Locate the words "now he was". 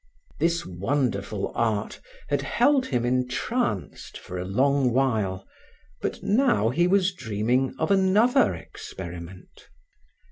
6.23-7.13